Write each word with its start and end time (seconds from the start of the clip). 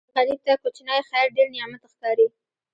غریب 0.15 0.39
ته 0.45 0.53
کوچنی 0.61 0.99
خیر 1.09 1.27
ډېر 1.35 1.47
نعمت 1.55 1.83
ښکاري 1.91 2.27